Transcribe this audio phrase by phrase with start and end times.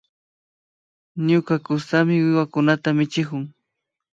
[1.27, 3.43] Ñuka kusami wiwakunata michikun